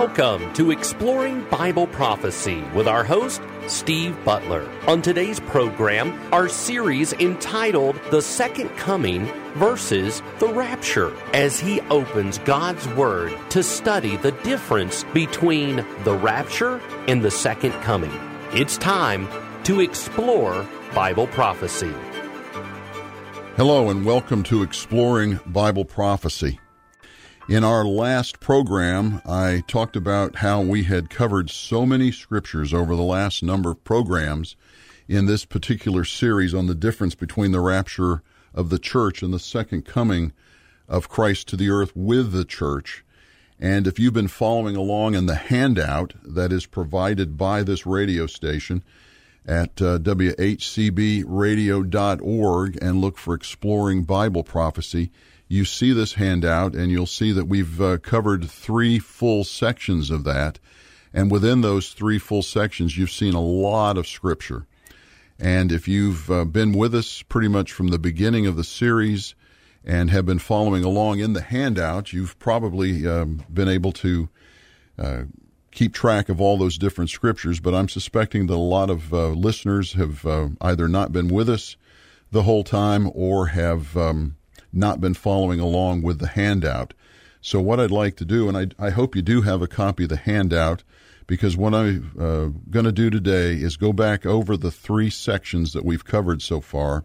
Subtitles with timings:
[0.00, 4.66] Welcome to Exploring Bible Prophecy with our host, Steve Butler.
[4.86, 9.26] On today's program, our series entitled The Second Coming
[9.56, 16.80] versus the Rapture, as he opens God's Word to study the difference between the rapture
[17.06, 18.18] and the Second Coming.
[18.54, 19.28] It's time
[19.64, 21.92] to explore Bible prophecy.
[23.56, 26.58] Hello, and welcome to Exploring Bible Prophecy.
[27.50, 32.94] In our last program, I talked about how we had covered so many scriptures over
[32.94, 34.54] the last number of programs
[35.08, 38.22] in this particular series on the difference between the rapture
[38.54, 40.32] of the church and the second coming
[40.88, 43.04] of Christ to the earth with the church.
[43.58, 48.28] And if you've been following along in the handout that is provided by this radio
[48.28, 48.84] station
[49.44, 51.24] at uh, whcbradio.org
[52.80, 55.10] and look for Exploring Bible Prophecy,
[55.50, 60.22] you see this handout and you'll see that we've uh, covered three full sections of
[60.22, 60.60] that.
[61.12, 64.68] And within those three full sections, you've seen a lot of scripture.
[65.40, 69.34] And if you've uh, been with us pretty much from the beginning of the series
[69.84, 74.28] and have been following along in the handout, you've probably um, been able to
[75.00, 75.22] uh,
[75.72, 77.58] keep track of all those different scriptures.
[77.58, 81.48] But I'm suspecting that a lot of uh, listeners have uh, either not been with
[81.50, 81.76] us
[82.30, 84.36] the whole time or have um,
[84.72, 86.94] not been following along with the handout.
[87.40, 90.04] So what I'd like to do, and I, I hope you do have a copy
[90.04, 90.82] of the handout,
[91.26, 95.72] because what I'm uh, going to do today is go back over the three sections
[95.72, 97.04] that we've covered so far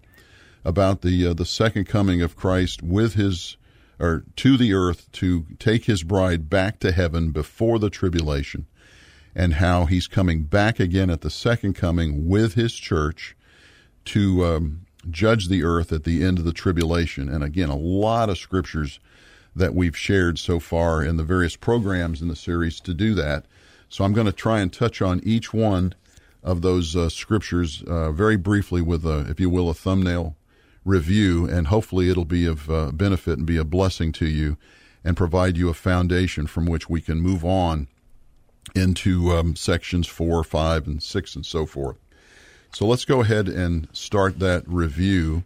[0.63, 3.55] about the uh, the second coming of Christ with his
[3.99, 8.65] or to the earth to take his bride back to heaven before the tribulation,
[9.35, 13.37] and how he's coming back again at the second coming with his church
[14.05, 17.29] to um, judge the earth at the end of the tribulation.
[17.29, 18.99] And again, a lot of scriptures
[19.55, 23.45] that we've shared so far in the various programs in the series to do that.
[23.89, 25.93] So I'm going to try and touch on each one
[26.43, 30.35] of those uh, scriptures uh, very briefly with, a, if you will, a thumbnail
[30.83, 34.57] review, and hopefully it'll be of uh, benefit and be a blessing to you
[35.03, 37.87] and provide you a foundation from which we can move on
[38.75, 41.97] into um, sections four, five, and six, and so forth.
[42.75, 45.45] So let's go ahead and start that review,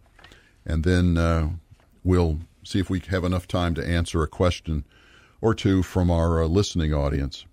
[0.66, 1.50] and then uh,
[2.02, 4.84] we'll see if we have enough time to answer a question
[5.40, 7.46] or two from our uh, listening audience.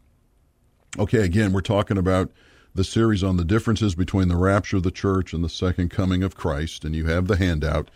[0.97, 2.31] Okay, again, we're talking about
[2.73, 6.23] the series on the differences between the rapture of the church and the second coming
[6.23, 7.91] of Christ, and you have the handout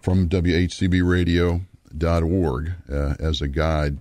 [0.00, 3.98] from WHCBradio.org uh, as a guide.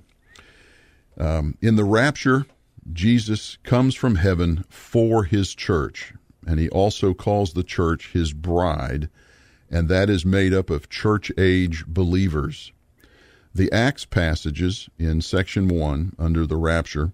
[1.18, 2.46] Um, in the rapture,
[2.94, 6.14] Jesus comes from heaven for his church
[6.46, 9.10] and he also calls the church his bride,
[9.70, 12.72] and that is made up of church age believers.
[13.54, 17.14] The Acts passages in section 1 under the rapture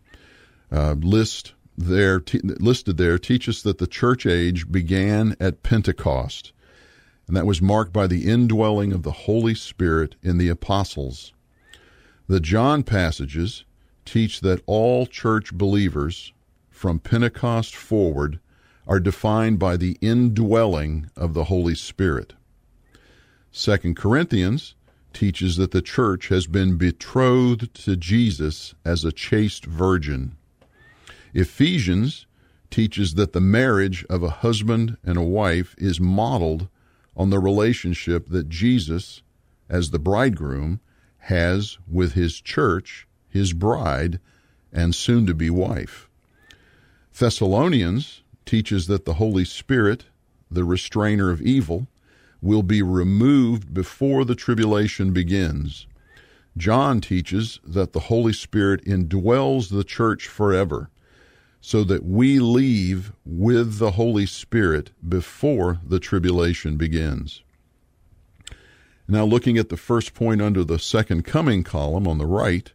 [0.72, 6.54] uh, list there t- listed there teach us that the church age began at Pentecost,
[7.28, 11.34] and that was marked by the indwelling of the Holy Spirit in the apostles.
[12.28, 13.66] The John passages
[14.06, 16.34] teach that all church believers
[16.70, 18.40] from Pentecost forward
[18.88, 22.34] are defined by the indwelling of the Holy Spirit.
[23.52, 24.76] Second Corinthians
[25.14, 30.36] teaches that the church has been betrothed to Jesus as a chaste virgin.
[31.34, 32.28] Ephesians
[32.70, 36.68] teaches that the marriage of a husband and a wife is modeled
[37.16, 39.22] on the relationship that Jesus,
[39.70, 40.82] as the bridegroom,
[41.20, 44.20] has with his church, his bride,
[44.74, 46.10] and soon to be wife.
[47.18, 50.06] Thessalonians teaches that the Holy Spirit,
[50.50, 51.88] the restrainer of evil,
[52.42, 55.88] will be removed before the tribulation begins.
[56.58, 60.90] John teaches that the Holy Spirit indwells the church forever,
[61.60, 67.42] so that we leave with the Holy Spirit before the tribulation begins.
[69.08, 72.72] Now, looking at the first point under the second coming column on the right,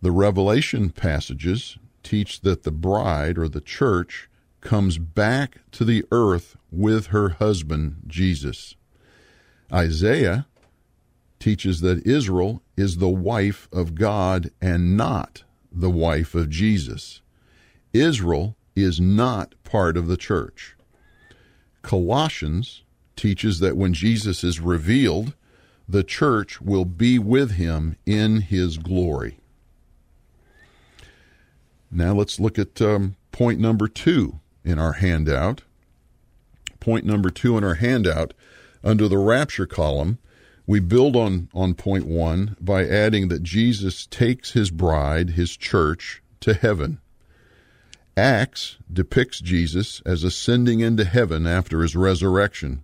[0.00, 4.27] the Revelation passages teach that the bride or the church
[4.60, 8.74] comes back to the earth with her husband, Jesus.
[9.72, 10.46] Isaiah
[11.38, 17.20] teaches that Israel is the wife of God and not the wife of Jesus.
[17.92, 20.76] Israel is not part of the church.
[21.82, 22.82] Colossians
[23.16, 25.34] teaches that when Jesus is revealed,
[25.88, 29.38] the church will be with him in his glory.
[31.90, 35.62] Now let's look at um, point number two in our handout.
[36.80, 38.34] Point number two in our handout,
[38.84, 40.18] under the rapture column,
[40.66, 46.22] We build on, on point one by adding that Jesus takes his bride, his church,
[46.40, 47.00] to heaven.
[48.16, 52.82] Acts depicts Jesus as ascending into heaven after his resurrection.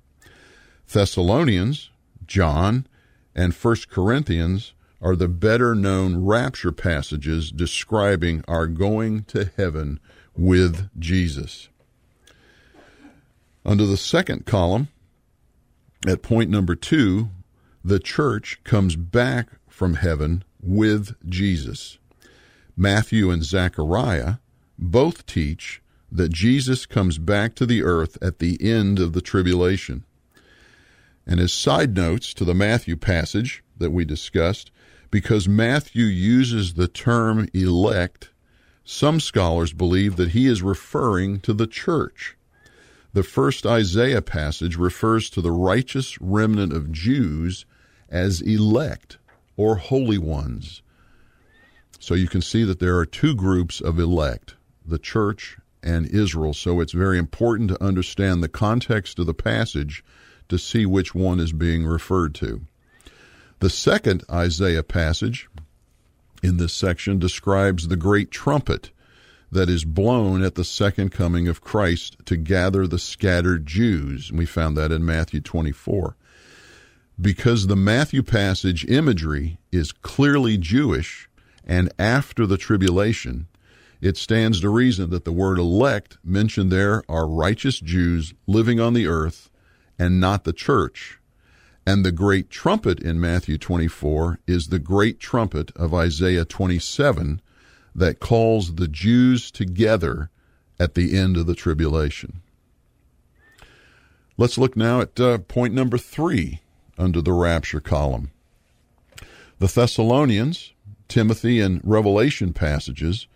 [0.91, 1.91] Thessalonians,
[2.27, 2.87] John,
[3.35, 10.01] and 1 Corinthians are the better known rapture passages describing our going to heaven
[10.37, 11.69] with Jesus.
[13.65, 14.89] Under the second column,
[16.07, 17.31] at point number two,
[17.85, 21.99] the church comes back from heaven with Jesus.
[22.77, 24.37] Matthew and Zechariah
[24.79, 30.05] both teach that Jesus comes back to the earth at the end of the tribulation.
[31.27, 34.71] And as side notes to the Matthew passage that we discussed,
[35.11, 38.31] because Matthew uses the term elect,
[38.85, 42.37] some scholars believe that he is referring to the church.
[43.15, 47.65] The first Isaiah passage refers to the righteous remnant of Jews
[48.11, 49.19] as elect
[49.57, 50.83] or holy ones.
[51.99, 56.53] So you can see that there are two groups of elect the church and Israel.
[56.53, 60.05] So it's very important to understand the context of the passage
[60.49, 62.67] to see which one is being referred to.
[63.61, 65.49] The second Isaiah passage
[66.45, 68.91] in this section describes the great trumpet
[69.51, 74.31] that is blown at the second coming of Christ to gather the scattered Jews.
[74.31, 76.17] We found that in Matthew 24
[77.19, 81.31] because the Matthew passage imagery is clearly Jewish
[81.65, 83.47] and after the tribulation,
[84.03, 88.93] it stands to reason that the word elect mentioned there are righteous Jews living on
[88.93, 89.49] the earth
[89.99, 91.19] and not the church.
[91.87, 97.43] And the great trumpet in Matthew 24 is the great trumpet of Isaiah 27
[97.95, 100.31] that calls the Jews together
[100.79, 102.41] at the end of the tribulation.
[104.37, 106.61] Let's look now at uh, point number three
[106.99, 108.31] under the rapture column.
[109.59, 110.73] The Thessalonians,
[111.07, 113.29] Timothy, and Revelation passages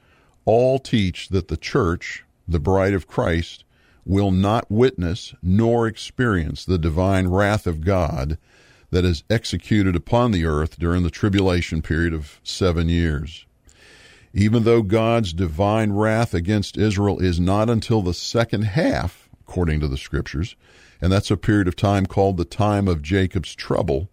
[0.44, 3.64] all teach that the church, the bride of Christ,
[4.08, 8.38] will not witness nor experience the divine wrath of God
[8.90, 13.44] that is executed upon the earth during the tribulation period of seven years.
[14.32, 19.88] Even though God's divine wrath against Israel is not until the second half, according to
[19.88, 20.56] the scriptures,
[21.02, 24.08] and that's a period of time called the time of Jacob's trouble.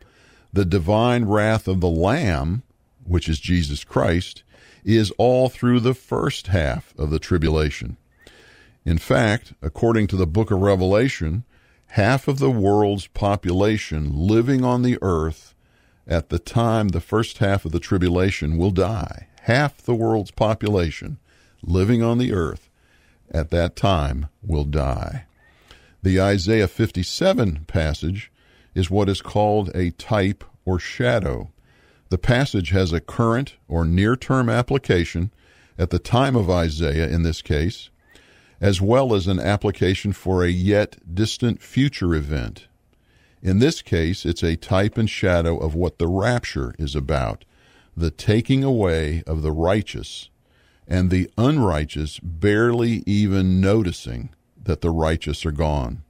[0.51, 2.63] The divine wrath of the Lamb,
[3.05, 4.43] which is Jesus Christ,
[4.83, 7.97] is all through the first half of the tribulation.
[8.85, 11.43] In fact, according to the book of Revelation,
[11.87, 15.55] half of the world's population living on the earth
[16.07, 19.27] at the time the first half of the tribulation will die.
[19.41, 21.17] Half the world's population
[21.63, 22.69] living on the earth
[23.31, 25.25] at that time will die.
[26.03, 28.31] The Isaiah 57 passage
[28.75, 31.51] is what is called a type or shadow.
[32.09, 35.31] The passage has a current or near term application
[35.77, 37.89] at the time of Isaiah in this case,
[38.65, 42.67] as well as an application for a yet distant future event.
[43.43, 47.45] In this case, it's a type and shadow of what the rapture is about
[47.95, 50.29] the taking away of the righteous
[50.87, 54.29] and the unrighteous barely even noticing
[54.63, 56.03] that the righteous are gone.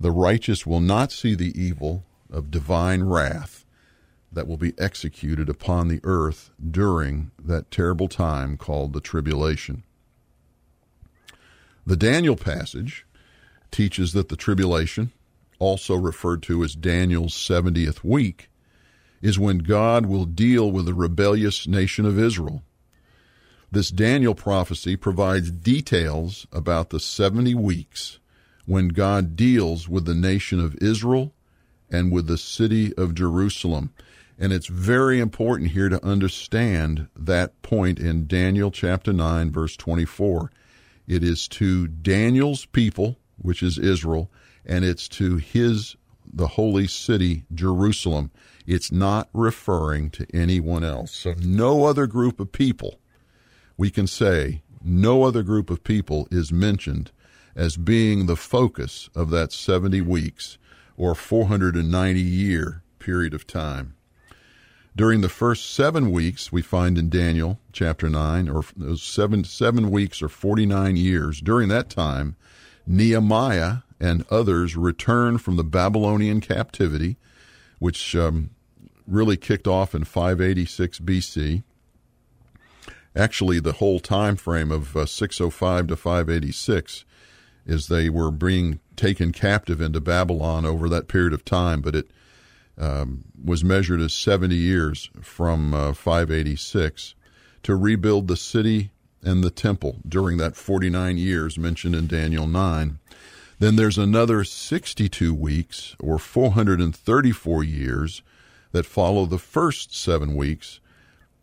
[0.00, 3.64] The righteous will not see the evil of divine wrath
[4.32, 9.84] that will be executed upon the earth during that terrible time called the tribulation.
[11.86, 13.06] The Daniel passage
[13.70, 15.12] teaches that the tribulation,
[15.58, 18.48] also referred to as Daniel's 70th week,
[19.20, 22.62] is when God will deal with the rebellious nation of Israel.
[23.70, 28.18] This Daniel prophecy provides details about the 70 weeks
[28.66, 31.34] when God deals with the nation of Israel
[31.90, 33.92] and with the city of Jerusalem.
[34.38, 40.50] And it's very important here to understand that point in Daniel chapter 9, verse 24.
[41.06, 44.30] It is to Daniel's people, which is Israel,
[44.64, 45.96] and it's to his,
[46.32, 48.30] the holy city, Jerusalem.
[48.66, 51.12] It's not referring to anyone else.
[51.12, 53.00] So no other group of people,
[53.76, 57.10] we can say, no other group of people is mentioned
[57.54, 60.58] as being the focus of that 70 weeks
[60.96, 63.94] or 490 year period of time.
[64.96, 69.90] During the first seven weeks, we find in Daniel chapter 9, or those seven, seven
[69.90, 72.36] weeks or 49 years, during that time,
[72.86, 77.16] Nehemiah and others returned from the Babylonian captivity,
[77.80, 78.50] which um,
[79.06, 81.64] really kicked off in 586 BC.
[83.16, 87.04] Actually, the whole time frame of uh, 605 to 586
[87.66, 92.08] is they were being taken captive into Babylon over that period of time, but it
[92.78, 97.14] um, was measured as 70 years from uh, 586
[97.62, 98.90] to rebuild the city
[99.22, 102.98] and the temple during that 49 years mentioned in Daniel 9.
[103.58, 108.22] Then there's another 62 weeks or 434 years
[108.72, 110.80] that follow the first seven weeks,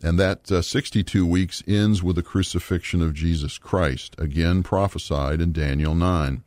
[0.04, 5.54] and that uh, 62 weeks ends with the crucifixion of Jesus Christ, again prophesied in
[5.54, 6.44] Daniel 9.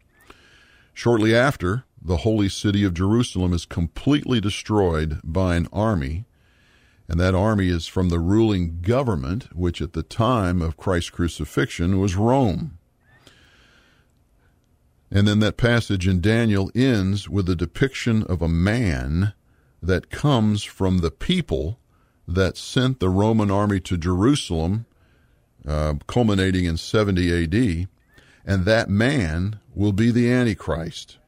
[0.93, 6.26] Shortly after, the holy city of Jerusalem is completely destroyed by an army,
[7.08, 11.99] and that army is from the ruling government, which at the time of Christ's crucifixion
[11.99, 12.78] was Rome.
[15.11, 19.32] And then that passage in Daniel ends with a depiction of a man
[19.82, 21.78] that comes from the people
[22.26, 24.87] that sent the Roman army to Jerusalem,
[25.66, 27.88] uh, culminating in 70 AD,
[28.44, 31.18] and that man will be the Antichrist.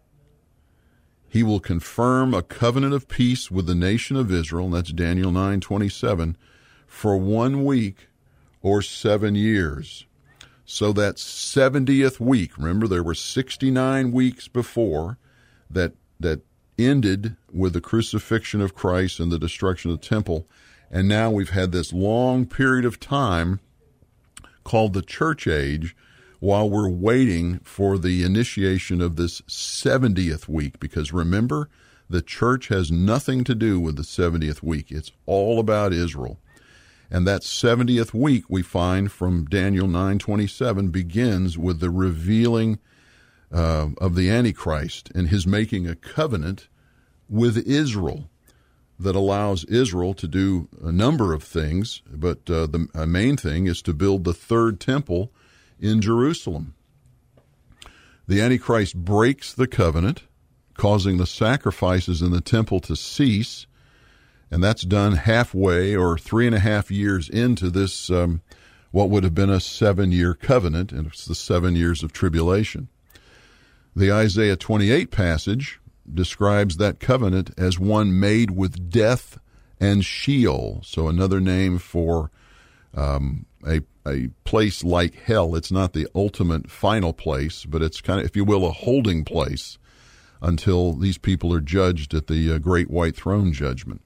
[1.37, 5.31] He will confirm a covenant of peace with the nation of Israel, and that's Daniel
[5.31, 6.35] 9:27,
[6.87, 8.09] for one week
[8.63, 10.07] or 7 years.
[10.65, 15.19] So that 70th week, remember there were 69 weeks before
[15.69, 16.41] that that
[16.79, 20.49] ended with the crucifixion of Christ and the destruction of the temple,
[20.91, 23.61] and now we've had this long period of time
[24.65, 25.95] called the church age
[26.47, 30.79] while we're waiting for the initiation of this 70th week.
[30.79, 31.69] Because remember,
[32.09, 36.39] the church has nothing to do with the 70th week, it's all about Israel.
[37.11, 42.79] And that 70th week we find from Daniel 9:27 begins with the revealing
[43.51, 46.69] uh, of the Antichrist and his making a covenant
[47.29, 48.31] with Israel
[49.01, 53.83] that allows Israel to do a number of things, but uh, the main thing is
[53.83, 55.33] to build the third temple
[55.81, 56.75] in Jerusalem.
[58.27, 60.25] The Antichrist breaks the covenant,
[60.75, 63.67] causing the sacrifices in the temple to cease,
[64.51, 68.43] and that's done halfway or three and a half years into this, um,
[68.91, 72.89] what would have been a seven year covenant, and it's the seven years of tribulation.
[73.95, 75.81] The Isaiah 28 passage
[76.13, 79.39] describes that covenant as one made with death
[79.81, 82.31] and Sheol, so another name for
[82.95, 85.55] um, a a place like hell.
[85.57, 89.25] It's not the ultimate final place, but it's kind of, if you will, a holding
[89.25, 89.79] place
[90.41, 94.03] until these people are judged at the uh, great white throne judgment.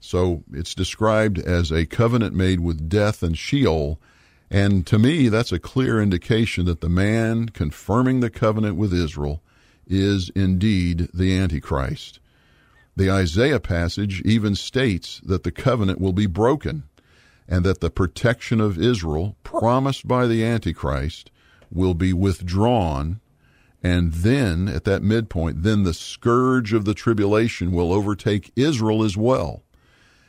[0.00, 4.00] So it's described as a covenant made with death and Sheol.
[4.50, 9.42] And to me, that's a clear indication that the man confirming the covenant with Israel
[9.86, 12.20] is indeed the Antichrist.
[12.96, 16.84] The Isaiah passage even states that the covenant will be broken
[17.48, 21.30] and that the protection of Israel promised by the Antichrist
[21.72, 23.20] will be withdrawn.
[23.82, 29.16] And then, at that midpoint, then the scourge of the tribulation will overtake Israel as
[29.16, 29.62] well.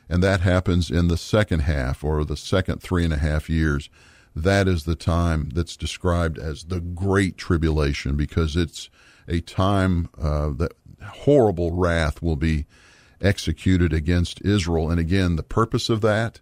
[0.07, 3.89] And that happens in the second half or the second three and a half years.
[4.35, 8.89] That is the time that's described as the Great Tribulation because it's
[9.27, 10.73] a time uh, that
[11.03, 12.65] horrible wrath will be
[13.21, 14.89] executed against Israel.
[14.89, 16.39] And again, the purpose of that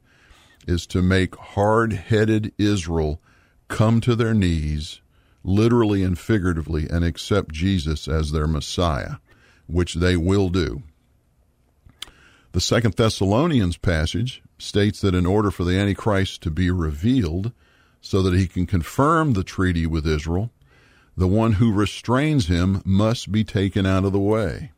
[0.68, 3.22] is to make hard headed Israel
[3.70, 5.02] come to their knees,
[5.44, 9.16] literally and figuratively, and accept Jesus as their Messiah,
[9.66, 10.84] which they will do.
[12.52, 17.52] The Second Thessalonians passage states that in order for the Antichrist to be revealed,
[18.02, 20.52] so that he can confirm the treaty with Israel,
[21.16, 24.72] the one who restrains him must be taken out of the way.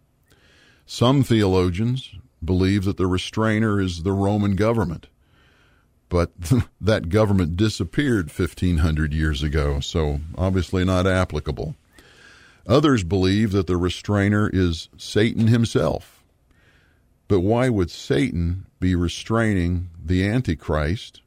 [0.86, 5.08] Some theologians believe that the restrainer is the Roman government
[6.10, 6.32] but
[6.82, 11.76] that government disappeared 1500 years ago, so obviously not applicable.
[12.68, 16.24] Others believe that the restrainer is Satan himself.
[17.28, 21.22] But why would Satan be restraining the Antichrist?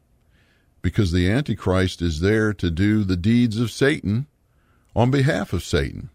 [0.83, 4.27] Because the Antichrist is there to do the deeds of Satan
[4.97, 6.11] on behalf of Satan.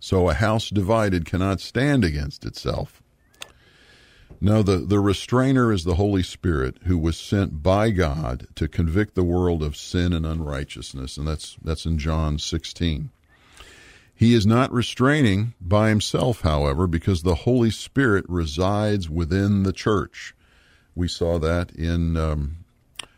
[0.00, 3.02] So a house divided cannot stand against itself.
[4.40, 9.14] No, the, the restrainer is the Holy Spirit who was sent by God to convict
[9.14, 13.10] the world of sin and unrighteousness, and that's that's in John 16.
[14.14, 20.34] He is not restraining by himself, however, because the Holy Spirit resides within the church.
[20.94, 22.58] We saw that in um,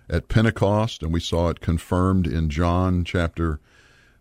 [0.08, 3.60] at Pentecost, and we saw it confirmed in John chapter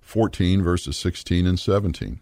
[0.02, 2.20] 14, verses 16 and 17.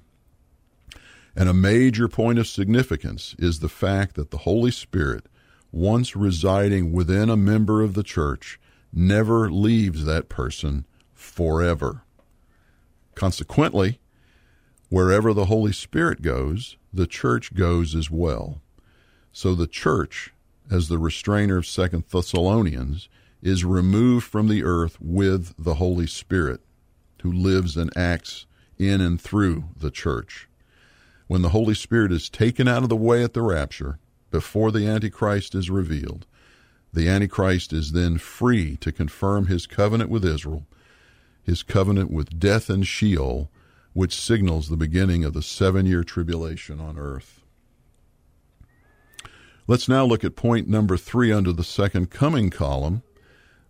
[1.38, 5.28] And a major point of significance is the fact that the Holy Spirit,
[5.72, 8.60] once residing within a member of the church,
[8.92, 12.02] never leaves that person forever.
[13.14, 14.00] Consequently,
[14.90, 18.60] wherever the Holy Spirit goes, the church goes as well.
[19.32, 20.34] So the church,
[20.72, 23.10] as the restrainer of Second Thessalonians,
[23.44, 26.62] is removed from the earth with the Holy Spirit,
[27.22, 28.48] who lives and acts
[28.80, 30.47] in and through the church.
[31.28, 34.00] When the Holy Spirit is taken out of the way at the rapture,
[34.32, 36.26] before the Antichrist is revealed,
[36.94, 40.66] the Antichrist is then free to confirm his covenant with Israel,
[41.44, 43.52] his covenant with death and Sheol,
[43.94, 47.42] which signals the beginning of the seven year tribulation on earth.
[49.68, 53.04] Let's now look at point number three under the second coming column.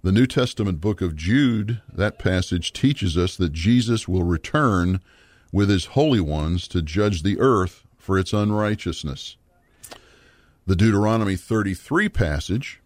[0.04, 5.02] The New Testament book of Jude, that passage teaches us that Jesus will return
[5.52, 9.38] with his holy ones to judge the earth for its unrighteousness.
[10.66, 12.82] The Deuteronomy 33 passage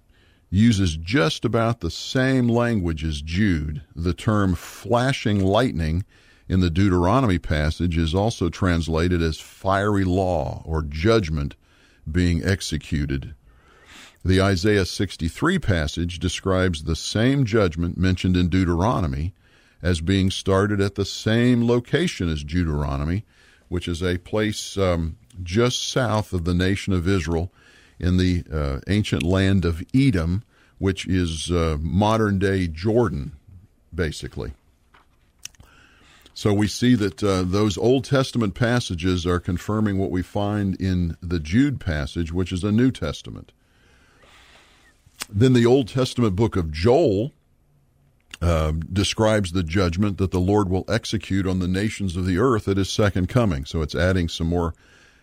[0.50, 3.82] uses just about the same language as Jude.
[3.96, 6.04] The term flashing lightning
[6.48, 11.56] in the Deuteronomy passage is also translated as fiery law or judgment
[12.12, 13.34] being executed.
[14.24, 19.34] The Isaiah 63 passage describes the same judgment mentioned in Deuteronomy
[19.82, 23.24] as being started at the same location as Deuteronomy,
[23.70, 27.52] which is a place um, just south of the nation of Israel
[28.00, 30.44] in the uh, ancient land of Edom,
[30.78, 33.34] which is uh, modern day Jordan,
[33.94, 34.54] basically.
[36.34, 41.18] So we see that uh, those Old Testament passages are confirming what we find in
[41.22, 43.52] the Jude passage, which is a New Testament.
[45.30, 47.32] Then the Old Testament book of Joel
[48.42, 52.68] uh, describes the judgment that the Lord will execute on the nations of the earth
[52.68, 53.66] at his second coming.
[53.66, 54.74] So it's adding some more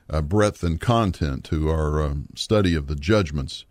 [0.08, 3.64] uh, breadth and content to our um, study of the judgments.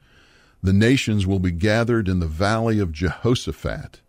[0.62, 4.02] The nations will be gathered in the valley of Jehoshaphat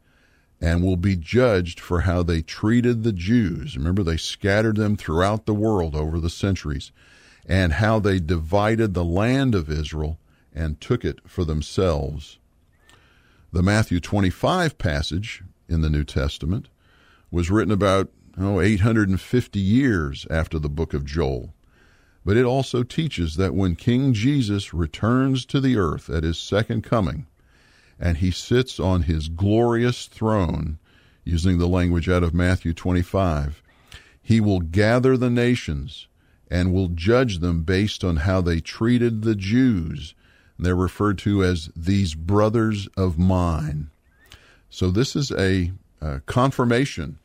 [0.61, 3.77] and will be judged for how they treated the Jews.
[3.77, 6.91] Remember, they scattered them throughout the world over the centuries,
[7.47, 10.19] and how they divided the land of Israel
[10.53, 12.39] and took it for themselves.
[13.51, 16.69] The Matthew 25 passage in the New Testament
[17.31, 21.55] was written about oh, 850 years after the book of Joel.
[22.27, 26.83] But it also teaches that when King Jesus returns to the earth at his second
[26.83, 27.27] coming,
[27.99, 30.79] and he sits on his glorious throne,
[31.25, 33.63] using the language out of Matthew 25,
[34.21, 36.07] he will gather the nations
[36.51, 40.15] and will judge them based on how they treated the Jews.
[40.59, 43.91] They're referred to as these brothers of mine.
[44.71, 47.19] So this is a, a confirmation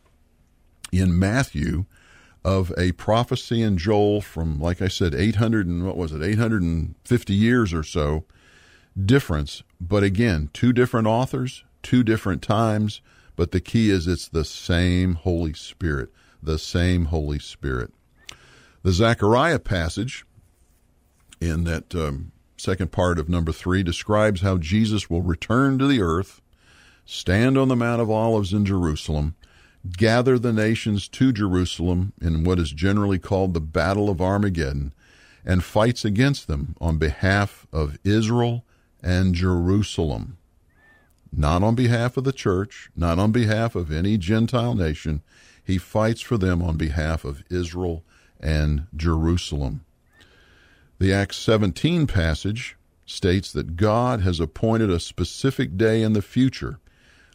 [0.92, 1.86] in Matthew
[2.46, 7.34] of a prophecy in Joel from, like I said, 800 and what was it, 850
[7.34, 8.26] years or so
[9.06, 9.64] difference.
[9.82, 13.02] But again, two different authors, two different times.
[13.36, 16.10] But the key is it's the same Holy Spirit,
[16.42, 17.92] the same Holy Spirit.
[18.84, 20.26] The Zechariah passage
[21.42, 22.32] in that um,
[22.64, 26.42] second part of number three describes how Jesus will return to the earth,
[27.04, 29.36] stand on the Mount of Olives in Jerusalem,
[29.98, 34.94] gather the nations to Jerusalem in what is generally called the Battle of Armageddon,
[35.46, 38.64] and fights against them on behalf of Israel
[39.04, 40.38] and Jerusalem.
[41.34, 45.22] Not on behalf of the church, not on behalf of any Gentile nation.
[45.62, 48.06] He fights for them on behalf of Israel
[48.40, 49.84] and Jerusalem.
[51.04, 56.80] The Acts 17 passage states that God has appointed a specific day in the future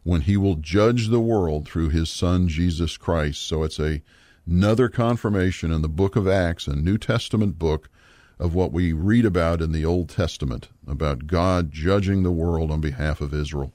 [0.04, 3.46] when he will judge the world through his son Jesus Christ.
[3.46, 4.00] So it's a
[4.46, 7.90] another confirmation in the book of Acts, a New Testament book
[8.38, 12.80] of what we read about in the Old Testament about God judging the world on
[12.80, 13.74] behalf of Israel.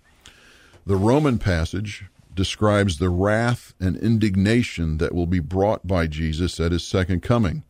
[0.87, 6.71] The Roman passage describes the wrath and indignation that will be brought by Jesus at
[6.71, 7.63] his second coming.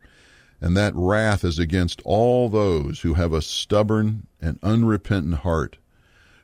[0.60, 5.78] And that wrath is against all those who have a stubborn and unrepentant heart,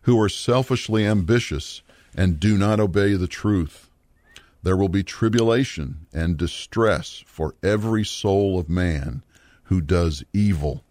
[0.02, 1.82] who are selfishly ambitious
[2.14, 3.88] and do not obey the truth.
[4.62, 9.22] There will be tribulation and distress for every soul of man
[9.64, 10.84] who does evil.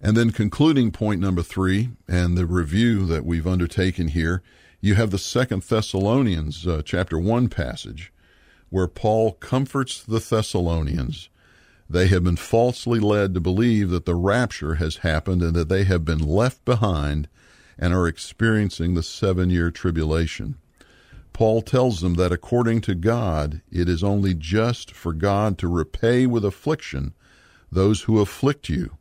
[0.00, 4.42] And then concluding point number three, and the review that we've undertaken here,
[4.80, 8.12] you have the Second Thessalonians uh, chapter one passage,
[8.70, 11.30] where Paul comforts the Thessalonians.
[11.90, 15.84] They have been falsely led to believe that the rapture has happened and that they
[15.84, 17.28] have been left behind
[17.78, 20.56] and are experiencing the seven year tribulation.
[21.32, 26.26] Paul tells them that according to God, it is only just for God to repay
[26.26, 27.14] with affliction
[27.70, 28.98] those who afflict you.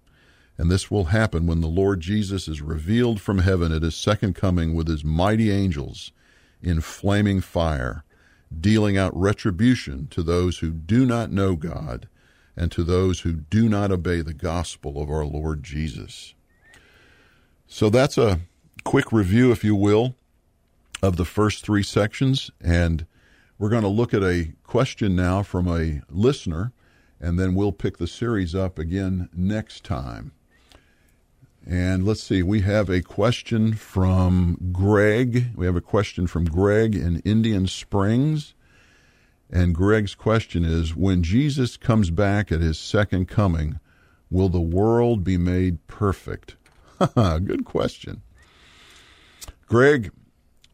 [0.57, 4.33] And this will happen when the Lord Jesus is revealed from heaven at his second
[4.33, 6.11] coming with his mighty angels
[6.61, 8.05] in flaming fire,
[8.57, 12.07] dealing out retribution to those who do not know God
[12.57, 16.33] and to those who do not obey the gospel of our Lord Jesus.
[17.67, 18.39] So that's a
[18.83, 20.15] quick review, if you will,
[21.03, 22.49] of the first three sections.
[22.59, 23.05] And
[23.59, 26.73] we're going to look at a question now from a listener,
[27.19, 30.31] and then we'll pick the series up again next time.
[31.69, 35.47] And let's see, we have a question from Greg.
[35.55, 38.53] We have a question from Greg in Indian Springs.
[39.49, 43.79] And Greg's question is When Jesus comes back at his second coming,
[44.29, 46.55] will the world be made perfect?
[47.15, 48.21] Good question.
[49.67, 50.11] Greg,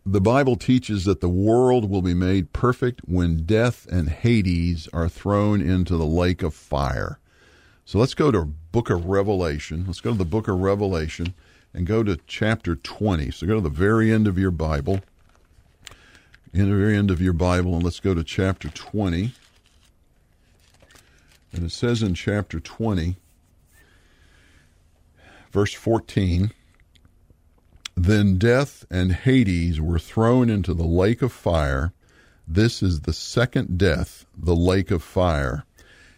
[0.05, 5.09] the Bible teaches that the world will be made perfect when death and Hades are
[5.09, 7.19] thrown into the lake of fire.
[7.85, 9.85] So let's go to book of Revelation.
[9.87, 11.33] Let's go to the book of Revelation
[11.73, 13.31] and go to chapter 20.
[13.31, 15.01] So go to the very end of your Bible.
[16.53, 19.33] In the very end of your Bible, and let's go to chapter 20.
[21.51, 23.15] And it says in chapter 20,
[25.51, 26.51] verse 14
[27.95, 31.93] Then death and Hades were thrown into the lake of fire.
[32.47, 35.65] This is the second death, the lake of fire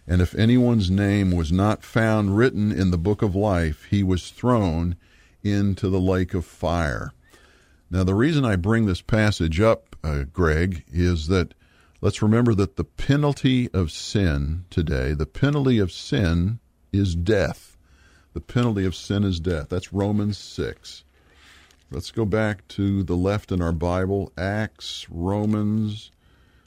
[0.08, 4.30] and if anyone's name was not found written in the book of life, he was
[4.30, 4.96] thrown
[5.44, 7.12] into the lake of fire.
[7.90, 11.54] Now, the reason I bring this passage up, uh, Greg, is that
[12.02, 16.60] let's remember that the penalty of sin today, the penalty of sin
[16.94, 17.76] is death.
[18.34, 19.70] The penalty of sin is death.
[19.70, 21.04] That's Romans 6.
[21.90, 26.12] Let's go back to the left in our Bible Acts, Romans,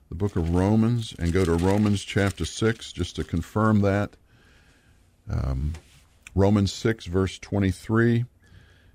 [0.09, 4.16] the book of Romans and go to Romans chapter 6 just to confirm that.
[5.31, 5.74] Um,
[6.35, 8.24] Romans 6, verse 23.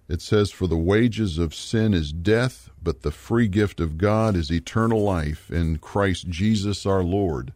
[0.07, 4.35] It says, For the wages of sin is death, but the free gift of God
[4.35, 7.53] is eternal life in Christ Jesus our Lord.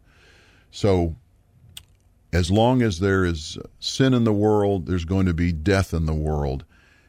[0.70, 1.16] So,
[2.32, 6.06] as long as there is sin in the world, there's going to be death in
[6.06, 6.64] the world.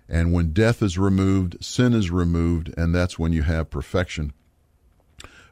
[0.07, 4.33] And when death is removed, sin is removed, and that's when you have perfection.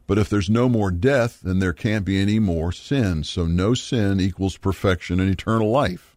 [0.07, 3.23] But if there's no more death, then there can't be any more sin.
[3.23, 6.16] So no sin equals perfection and eternal life.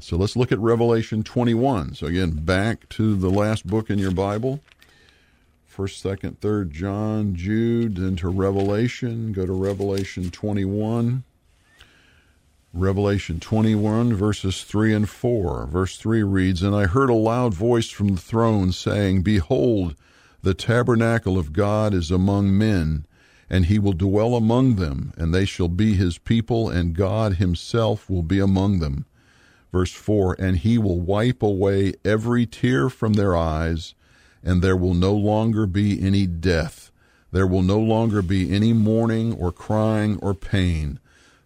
[0.00, 1.94] So let's look at Revelation 21.
[1.94, 4.60] So again, back to the last book in your Bible.
[5.64, 9.32] First, second, third John, Jude, into Revelation.
[9.32, 11.24] Go to Revelation 21.
[12.72, 15.66] Revelation 21, verses 3 and 4.
[15.66, 19.94] Verse 3 reads, And I heard a loud voice from the throne saying, Behold,
[20.42, 23.06] the tabernacle of God is among men,
[23.48, 28.10] and he will dwell among them, and they shall be his people, and God himself
[28.10, 29.06] will be among them.
[29.74, 33.96] Verse 4 And he will wipe away every tear from their eyes,
[34.40, 36.92] and there will no longer be any death.
[37.32, 41.00] There will no longer be any mourning or crying or pain.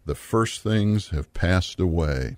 [0.05, 2.37] The first things have passed away.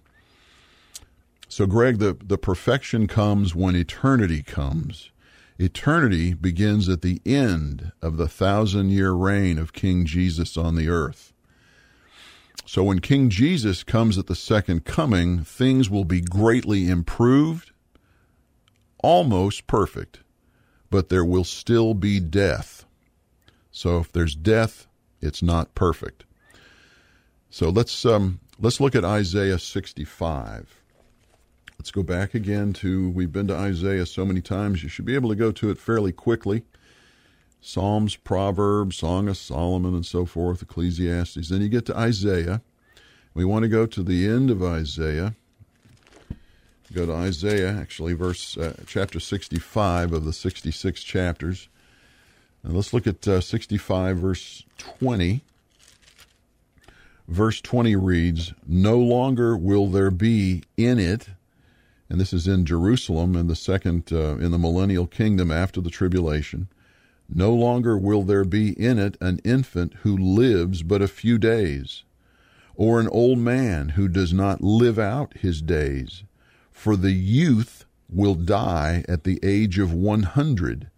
[1.48, 5.10] So, Greg, the, the perfection comes when eternity comes.
[5.58, 10.88] Eternity begins at the end of the thousand year reign of King Jesus on the
[10.88, 11.32] earth.
[12.70, 17.72] So when King Jesus comes at the second coming, things will be greatly improved,
[19.02, 20.20] almost perfect,
[20.88, 22.84] but there will still be death.
[23.72, 24.86] So if there's death,
[25.20, 26.22] it's not perfect.
[27.50, 30.80] So let's um, let's look at Isaiah 65.
[31.76, 35.16] Let's go back again to, we've been to Isaiah so many times, you should be
[35.16, 36.62] able to go to it fairly quickly.
[37.60, 41.48] Psalms, Proverbs, Song of Solomon, and so forth, Ecclesiastes.
[41.48, 42.62] Then you get to Isaiah.
[43.34, 45.34] We want to go to the end of Isaiah.
[46.92, 51.68] Go to Isaiah, actually, verse uh, chapter 65 of the 66 chapters.
[52.64, 55.42] And let's look at uh, 65, verse 20.
[57.28, 61.28] Verse 20 reads, No longer will there be in it
[62.10, 65.90] and this is in Jerusalem in the second uh, in the millennial kingdom after the
[65.90, 66.66] tribulation.
[67.32, 72.02] No longer will there be in it an infant who lives but a few days,
[72.74, 76.24] or an old man who does not live out his days,
[76.72, 80.90] for the youth will die at the age of one hundred,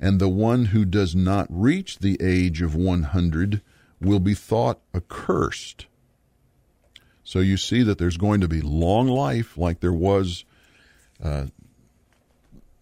[0.00, 3.60] and the one who does not reach the age of one hundred
[4.00, 5.86] will be thought accursed.
[7.22, 10.44] So you see that there's going to be long life like there was
[11.22, 11.46] uh,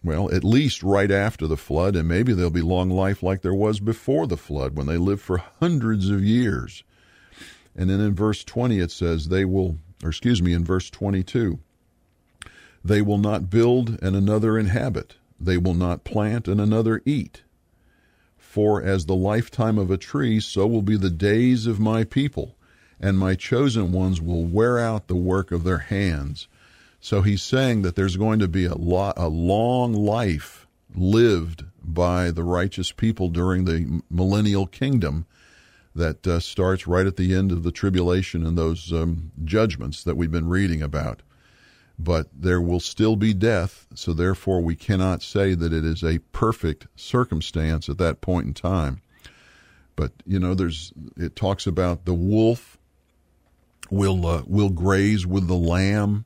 [0.03, 3.53] well, at least right after the flood, and maybe there'll be long life like there
[3.53, 6.83] was before the flood when they lived for hundreds of years.
[7.75, 11.59] And then in verse 20 it says, they will, or excuse me, in verse 22,
[12.83, 17.43] they will not build and another inhabit, they will not plant and another eat.
[18.37, 22.55] For as the lifetime of a tree, so will be the days of my people,
[22.99, 26.47] and my chosen ones will wear out the work of their hands.
[27.03, 32.45] So he's saying that there's going to be a, a long life lived by the
[32.45, 35.25] righteous people during the millennial kingdom
[35.93, 40.15] that uh, starts right at the end of the tribulation and those um, judgments that
[40.15, 41.21] we've been reading about.
[41.99, 46.19] But there will still be death, so therefore we cannot say that it is a
[46.31, 49.01] perfect circumstance at that point in time.
[49.97, 52.77] But you know, there's it talks about the wolf
[53.91, 56.23] will uh, will graze with the lamb,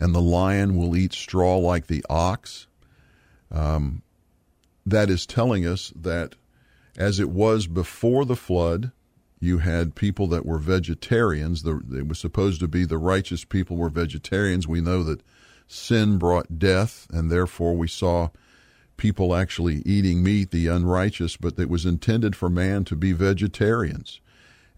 [0.00, 2.66] and the lion will eat straw like the ox.
[3.50, 4.02] Um,
[4.86, 6.34] that is telling us that
[6.96, 8.92] as it was before the flood,
[9.38, 11.62] you had people that were vegetarians.
[11.62, 14.66] The, it was supposed to be the righteous people were vegetarians.
[14.66, 15.22] We know that
[15.66, 18.30] sin brought death, and therefore we saw
[18.96, 24.20] people actually eating meat, the unrighteous, but it was intended for man to be vegetarians.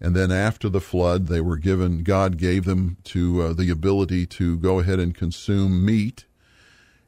[0.03, 4.25] And then after the flood, they were given, God gave them to uh, the ability
[4.27, 6.25] to go ahead and consume meat.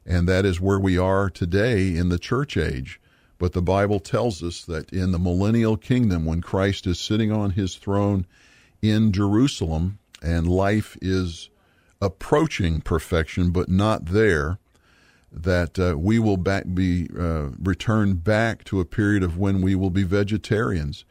[0.06, 2.98] And that is where we are today in the church age.
[3.38, 7.50] But the Bible tells us that in the millennial kingdom, when Christ is sitting on
[7.50, 8.24] his throne
[8.80, 11.50] in Jerusalem and life is
[12.00, 14.58] approaching perfection but not there,
[15.30, 19.74] that uh, we will back be uh, returned back to a period of when we
[19.74, 21.04] will be vegetarians,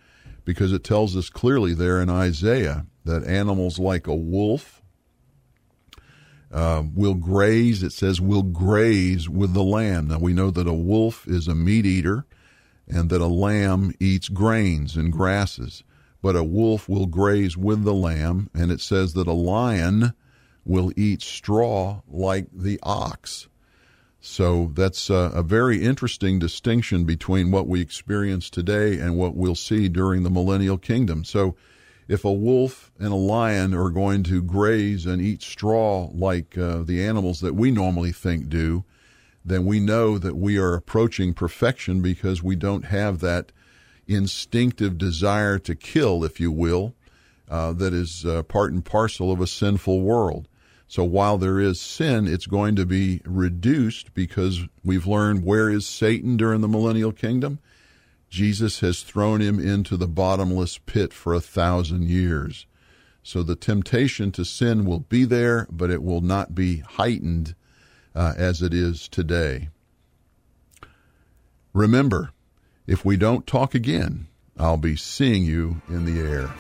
[0.46, 4.82] because it tells us clearly there in Isaiah that animals like a wolf
[6.52, 7.84] uh, will graze.
[7.84, 10.08] It says will graze with the lamb.
[10.08, 12.26] Now we know that a wolf is a meat eater,
[12.88, 15.84] and that a lamb eats grains and grasses.
[16.22, 20.14] But a wolf will graze with the lamb, and it says that a lion
[20.64, 23.48] will eat straw like the ox.
[24.28, 29.54] So that's a, a, very interesting distinction between what we experience today and what we'll
[29.54, 31.24] see during the millennial kingdom.
[31.24, 31.56] So
[32.08, 36.82] if a wolf and a lion are going to graze and eat straw like uh,
[36.82, 38.84] the animals that we normally think do,
[39.46, 43.52] then we know that we are approaching perfection because we don't have that
[44.08, 46.96] instinctive desire to kill, if you will,
[47.48, 50.48] uh, that is uh, part and parcel of a sinful world.
[50.88, 55.86] So while there is sin, it's going to be reduced because we've learned where is
[55.86, 57.60] Satan during the millennial kingdom?
[58.30, 62.66] Jesus has thrown him into the bottomless pit for a thousand years.
[63.24, 67.56] So the temptation to sin will be there, but it will not be heightened
[68.14, 69.70] uh, as it is today.
[71.74, 72.32] Remember,
[72.86, 76.54] if we don't talk again, I'll be seeing you in the air.